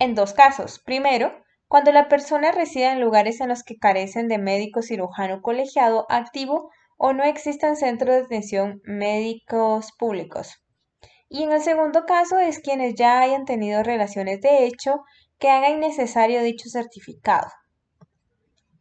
En 0.00 0.16
dos 0.16 0.32
casos. 0.32 0.80
Primero, 0.80 1.32
cuando 1.68 1.92
la 1.92 2.08
persona 2.08 2.50
reside 2.50 2.90
en 2.90 3.00
lugares 3.00 3.40
en 3.40 3.50
los 3.50 3.62
que 3.62 3.78
carecen 3.78 4.26
de 4.26 4.38
médico 4.38 4.82
cirujano 4.82 5.42
colegiado 5.42 6.06
activo 6.08 6.72
o 6.98 7.14
no 7.14 7.24
existan 7.24 7.76
centros 7.76 8.14
de 8.16 8.22
atención 8.24 8.82
médicos 8.84 9.92
públicos. 9.98 10.62
Y 11.30 11.44
en 11.44 11.52
el 11.52 11.62
segundo 11.62 12.04
caso 12.04 12.38
es 12.38 12.58
quienes 12.58 12.94
ya 12.94 13.20
hayan 13.20 13.44
tenido 13.44 13.82
relaciones 13.82 14.40
de 14.40 14.66
hecho 14.66 15.04
que 15.38 15.48
hagan 15.48 15.76
innecesario 15.76 16.42
dicho 16.42 16.68
certificado. 16.68 17.48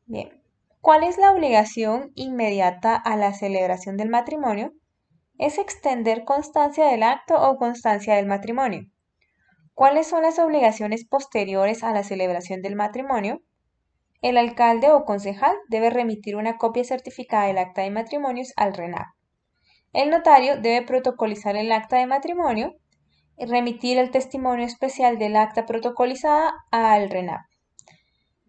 Bien, 0.05 0.41
¿cuál 0.81 1.03
es 1.03 1.17
la 1.17 1.31
obligación 1.31 2.11
inmediata 2.15 2.95
a 2.95 3.15
la 3.15 3.33
celebración 3.33 3.97
del 3.97 4.09
matrimonio? 4.09 4.73
Es 5.37 5.59
extender 5.59 6.23
constancia 6.23 6.87
del 6.87 7.03
acto 7.03 7.35
o 7.35 7.57
constancia 7.57 8.15
del 8.15 8.25
matrimonio. 8.25 8.89
¿Cuáles 9.75 10.07
son 10.07 10.23
las 10.23 10.39
obligaciones 10.39 11.05
posteriores 11.05 11.83
a 11.83 11.91
la 11.91 12.03
celebración 12.03 12.63
del 12.63 12.75
matrimonio? 12.75 13.43
El 14.21 14.37
alcalde 14.37 14.91
o 14.91 15.05
concejal 15.05 15.55
debe 15.69 15.91
remitir 15.91 16.35
una 16.35 16.57
copia 16.57 16.83
certificada 16.83 17.47
del 17.47 17.59
acta 17.59 17.83
de 17.83 17.91
matrimonios 17.91 18.51
al 18.55 18.73
RENAP. 18.73 19.05
El 19.93 20.09
notario 20.09 20.59
debe 20.59 20.85
protocolizar 20.85 21.55
el 21.55 21.71
acta 21.71 21.97
de 21.97 22.07
matrimonio 22.07 22.73
y 23.37 23.45
remitir 23.45 23.99
el 23.99 24.09
testimonio 24.09 24.65
especial 24.65 25.19
del 25.19 25.35
acta 25.35 25.65
protocolizada 25.65 26.53
al 26.71 27.09
RENAP. 27.09 27.41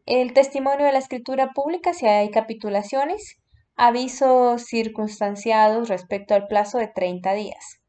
El 0.07 0.33
testimonio 0.33 0.87
de 0.87 0.93
la 0.93 0.99
escritura 0.99 1.51
pública 1.55 1.93
si 1.93 2.07
hay 2.07 2.31
capitulaciones, 2.31 3.37
avisos 3.77 4.65
circunstanciados 4.65 5.91
respecto 5.91 6.35
al 6.35 6.47
plazo 6.47 6.79
de 6.79 6.89
30 6.89 7.35
días. 7.35 7.83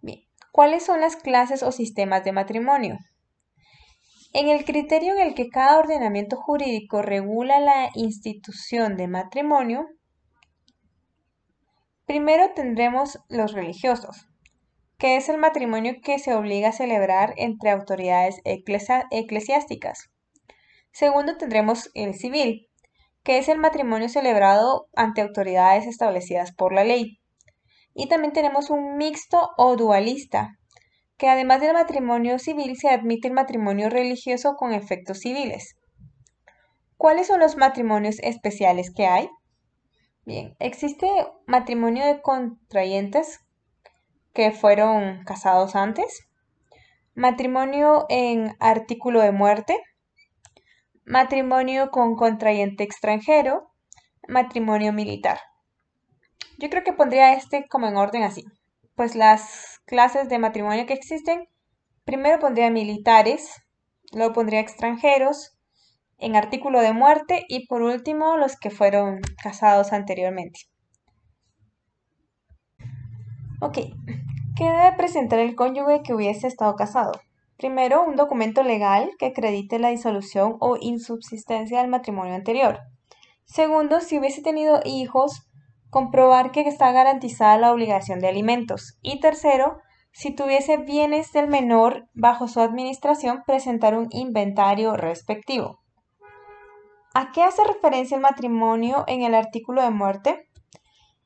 Bien, 0.00 0.20
¿cuáles 0.50 0.82
son 0.82 1.02
las 1.02 1.16
clases 1.16 1.62
o 1.62 1.72
sistemas 1.72 2.24
de 2.24 2.32
matrimonio? 2.32 2.98
En 4.32 4.48
el 4.48 4.64
criterio 4.64 5.14
en 5.14 5.20
el 5.26 5.34
que 5.34 5.48
cada 5.48 5.78
ordenamiento 5.80 6.36
jurídico 6.36 7.02
regula 7.02 7.58
la 7.58 7.90
institución 7.94 8.96
de 8.96 9.08
matrimonio, 9.08 9.88
primero 12.06 12.52
tendremos 12.54 13.18
los 13.28 13.52
religiosos, 13.52 14.28
que 14.98 15.16
es 15.16 15.28
el 15.28 15.38
matrimonio 15.38 15.96
que 16.00 16.20
se 16.20 16.32
obliga 16.32 16.68
a 16.68 16.72
celebrar 16.72 17.34
entre 17.38 17.70
autoridades 17.70 18.40
eclesiásticas. 18.44 20.10
Segundo 20.92 21.36
tendremos 21.36 21.90
el 21.94 22.14
civil, 22.14 22.68
que 23.24 23.38
es 23.38 23.48
el 23.48 23.58
matrimonio 23.58 24.08
celebrado 24.08 24.86
ante 24.94 25.22
autoridades 25.22 25.86
establecidas 25.86 26.52
por 26.52 26.72
la 26.72 26.84
ley. 26.84 27.18
Y 27.94 28.06
también 28.08 28.32
tenemos 28.32 28.70
un 28.70 28.96
mixto 28.96 29.50
o 29.56 29.74
dualista, 29.74 30.59
que 31.20 31.28
además 31.28 31.60
del 31.60 31.74
matrimonio 31.74 32.38
civil 32.38 32.78
se 32.78 32.88
admite 32.88 33.28
el 33.28 33.34
matrimonio 33.34 33.90
religioso 33.90 34.54
con 34.56 34.72
efectos 34.72 35.18
civiles. 35.18 35.76
¿Cuáles 36.96 37.26
son 37.26 37.40
los 37.40 37.58
matrimonios 37.58 38.18
especiales 38.20 38.90
que 38.90 39.06
hay? 39.06 39.28
Bien, 40.24 40.56
existe 40.60 41.06
matrimonio 41.46 42.06
de 42.06 42.22
contrayentes 42.22 43.38
que 44.32 44.50
fueron 44.50 45.22
casados 45.24 45.76
antes, 45.76 46.26
matrimonio 47.14 48.06
en 48.08 48.56
artículo 48.58 49.20
de 49.20 49.32
muerte, 49.32 49.78
matrimonio 51.04 51.90
con 51.90 52.16
contrayente 52.16 52.82
extranjero, 52.82 53.70
matrimonio 54.26 54.94
militar. 54.94 55.38
Yo 56.56 56.70
creo 56.70 56.82
que 56.82 56.94
pondría 56.94 57.34
este 57.34 57.68
como 57.68 57.88
en 57.88 57.98
orden 57.98 58.22
así 58.22 58.46
pues 59.00 59.14
las 59.14 59.80
clases 59.86 60.28
de 60.28 60.38
matrimonio 60.38 60.84
que 60.84 60.92
existen, 60.92 61.48
primero 62.04 62.38
pondría 62.38 62.68
militares, 62.68 63.50
luego 64.12 64.34
pondría 64.34 64.60
extranjeros, 64.60 65.56
en 66.18 66.36
artículo 66.36 66.82
de 66.82 66.92
muerte 66.92 67.46
y 67.48 67.66
por 67.66 67.80
último 67.80 68.36
los 68.36 68.58
que 68.58 68.68
fueron 68.68 69.22
casados 69.42 69.94
anteriormente. 69.94 70.60
Ok, 73.62 73.78
¿qué 74.54 74.64
debe 74.64 74.92
presentar 74.98 75.38
el 75.38 75.54
cónyuge 75.54 76.02
que 76.02 76.12
hubiese 76.12 76.46
estado 76.46 76.76
casado? 76.76 77.12
Primero, 77.56 78.04
un 78.04 78.16
documento 78.16 78.62
legal 78.62 79.12
que 79.18 79.28
acredite 79.28 79.78
la 79.78 79.88
disolución 79.88 80.58
o 80.60 80.76
insubsistencia 80.78 81.80
del 81.80 81.88
matrimonio 81.88 82.34
anterior. 82.34 82.80
Segundo, 83.46 84.02
si 84.02 84.18
hubiese 84.18 84.42
tenido 84.42 84.82
hijos, 84.84 85.49
comprobar 85.90 86.52
que 86.52 86.62
está 86.62 86.92
garantizada 86.92 87.58
la 87.58 87.72
obligación 87.72 88.20
de 88.20 88.28
alimentos. 88.28 88.98
Y 89.02 89.20
tercero, 89.20 89.78
si 90.12 90.34
tuviese 90.34 90.78
bienes 90.78 91.32
del 91.32 91.48
menor 91.48 92.08
bajo 92.14 92.48
su 92.48 92.60
administración, 92.60 93.42
presentar 93.46 93.96
un 93.96 94.08
inventario 94.10 94.96
respectivo. 94.96 95.80
¿A 97.14 97.32
qué 97.32 97.42
hace 97.42 97.64
referencia 97.64 98.14
el 98.14 98.22
matrimonio 98.22 99.04
en 99.06 99.22
el 99.22 99.34
artículo 99.34 99.82
de 99.82 99.90
muerte? 99.90 100.48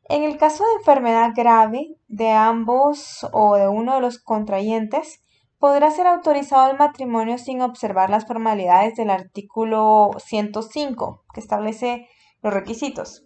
En 0.08 0.22
el 0.22 0.36
caso 0.38 0.64
de 0.64 0.72
enfermedad 0.78 1.32
grave 1.34 1.96
de 2.08 2.30
ambos 2.30 3.26
o 3.32 3.56
de 3.56 3.68
uno 3.68 3.94
de 3.94 4.00
los 4.00 4.18
contrayentes, 4.18 5.20
podrá 5.58 5.90
ser 5.90 6.06
autorizado 6.06 6.70
el 6.70 6.76
matrimonio 6.76 7.38
sin 7.38 7.62
observar 7.62 8.10
las 8.10 8.26
formalidades 8.26 8.96
del 8.96 9.08
artículo 9.08 10.10
105, 10.18 11.24
que 11.32 11.40
establece 11.40 12.08
los 12.42 12.52
requisitos. 12.52 13.24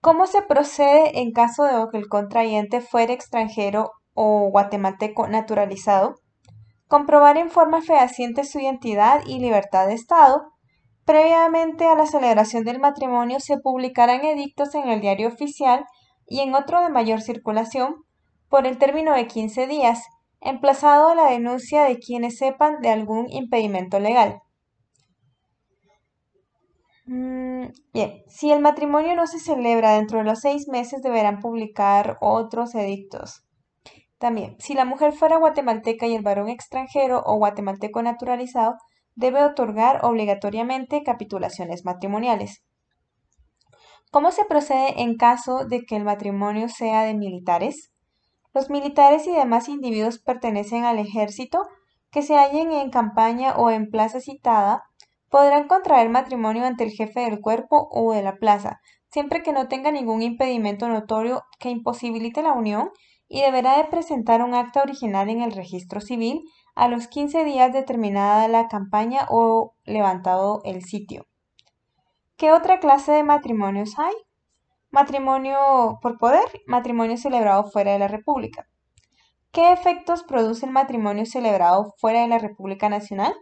¿Cómo 0.00 0.26
se 0.26 0.42
procede 0.42 1.20
en 1.20 1.32
caso 1.32 1.64
de 1.64 1.72
que 1.90 1.98
el 1.98 2.08
contrayente 2.08 2.80
fuera 2.80 3.12
extranjero 3.12 3.90
o 4.14 4.48
guatemalteco 4.50 5.26
naturalizado? 5.26 6.14
Comprobar 6.86 7.36
en 7.36 7.50
forma 7.50 7.82
fehaciente 7.82 8.44
su 8.44 8.60
identidad 8.60 9.22
y 9.26 9.40
libertad 9.40 9.88
de 9.88 9.94
Estado. 9.94 10.52
Previamente 11.04 11.86
a 11.86 11.96
la 11.96 12.06
celebración 12.06 12.64
del 12.64 12.78
matrimonio 12.78 13.40
se 13.40 13.58
publicarán 13.58 14.24
edictos 14.24 14.74
en 14.74 14.88
el 14.88 15.00
diario 15.00 15.28
oficial 15.28 15.84
y 16.26 16.40
en 16.40 16.54
otro 16.54 16.80
de 16.82 16.88
mayor 16.88 17.20
circulación 17.20 17.96
por 18.48 18.66
el 18.66 18.78
término 18.78 19.14
de 19.14 19.26
15 19.26 19.66
días, 19.66 20.02
emplazado 20.40 21.08
a 21.08 21.14
la 21.14 21.30
denuncia 21.30 21.84
de 21.84 21.98
quienes 21.98 22.38
sepan 22.38 22.80
de 22.80 22.90
algún 22.90 23.30
impedimento 23.30 23.98
legal. 23.98 24.40
Mm, 27.06 27.68
bien, 27.92 28.22
si 28.28 28.50
el 28.50 28.60
matrimonio 28.60 29.14
no 29.14 29.26
se 29.28 29.38
celebra 29.38 29.92
dentro 29.94 30.18
de 30.18 30.24
los 30.24 30.40
seis 30.40 30.66
meses, 30.68 31.02
deberán 31.02 31.38
publicar 31.40 32.18
otros 32.20 32.74
edictos. 32.74 33.44
También, 34.18 34.56
si 34.58 34.74
la 34.74 34.84
mujer 34.84 35.12
fuera 35.12 35.36
guatemalteca 35.38 36.06
y 36.06 36.14
el 36.14 36.22
varón 36.22 36.48
extranjero 36.48 37.22
o 37.24 37.36
guatemalteco 37.36 38.02
naturalizado, 38.02 38.76
debe 39.14 39.44
otorgar 39.44 40.04
obligatoriamente 40.04 41.02
capitulaciones 41.04 41.84
matrimoniales. 41.84 42.64
¿Cómo 44.10 44.32
se 44.32 44.44
procede 44.44 45.02
en 45.02 45.16
caso 45.16 45.64
de 45.64 45.84
que 45.84 45.96
el 45.96 46.04
matrimonio 46.04 46.68
sea 46.68 47.02
de 47.02 47.14
militares? 47.14 47.92
Los 48.52 48.70
militares 48.70 49.26
y 49.26 49.32
demás 49.32 49.68
individuos 49.68 50.18
pertenecen 50.18 50.84
al 50.84 50.98
ejército 50.98 51.62
que 52.10 52.22
se 52.22 52.36
hallen 52.36 52.72
en 52.72 52.90
campaña 52.90 53.54
o 53.56 53.70
en 53.70 53.90
plaza 53.90 54.20
citada 54.20 54.82
podrán 55.30 55.68
contraer 55.68 56.08
matrimonio 56.08 56.64
ante 56.64 56.84
el 56.84 56.90
jefe 56.90 57.20
del 57.20 57.40
cuerpo 57.40 57.88
o 57.90 58.12
de 58.12 58.22
la 58.22 58.36
plaza, 58.36 58.80
siempre 59.10 59.42
que 59.42 59.52
no 59.52 59.68
tenga 59.68 59.90
ningún 59.90 60.22
impedimento 60.22 60.88
notorio 60.88 61.42
que 61.58 61.70
imposibilite 61.70 62.42
la 62.42 62.52
unión 62.52 62.90
y 63.28 63.42
deberá 63.42 63.76
de 63.78 63.84
presentar 63.84 64.42
un 64.42 64.54
acta 64.54 64.82
original 64.82 65.28
en 65.28 65.42
el 65.42 65.52
registro 65.52 66.00
civil 66.00 66.42
a 66.74 66.88
los 66.88 67.08
15 67.08 67.44
días 67.44 67.72
de 67.72 67.82
terminada 67.82 68.46
la 68.48 68.68
campaña 68.68 69.26
o 69.30 69.74
levantado 69.84 70.60
el 70.64 70.84
sitio. 70.84 71.26
¿Qué 72.36 72.52
otra 72.52 72.80
clase 72.80 73.12
de 73.12 73.22
matrimonios 73.22 73.98
hay? 73.98 74.14
Matrimonio 74.90 75.98
por 76.02 76.18
poder, 76.18 76.44
matrimonio 76.66 77.16
celebrado 77.16 77.64
fuera 77.64 77.92
de 77.92 77.98
la 77.98 78.08
República. 78.08 78.68
¿Qué 79.52 79.72
efectos 79.72 80.22
produce 80.22 80.66
el 80.66 80.72
matrimonio 80.72 81.24
celebrado 81.24 81.94
fuera 81.98 82.20
de 82.20 82.28
la 82.28 82.38
República 82.38 82.90
Nacional? 82.90 83.34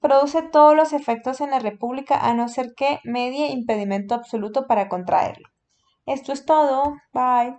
Produce 0.00 0.42
todos 0.42 0.74
los 0.76 0.92
efectos 0.92 1.40
en 1.40 1.50
la 1.50 1.60
República 1.60 2.18
a 2.18 2.34
no 2.34 2.48
ser 2.48 2.74
que 2.74 3.00
medie 3.04 3.52
impedimento 3.52 4.14
absoluto 4.14 4.66
para 4.66 4.88
contraerlo. 4.88 5.48
Esto 6.06 6.32
es 6.32 6.46
todo. 6.46 6.96
Bye. 7.12 7.56